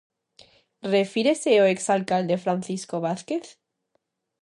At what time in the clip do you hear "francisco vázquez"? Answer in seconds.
2.45-3.45